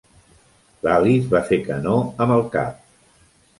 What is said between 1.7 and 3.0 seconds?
no amb el cap.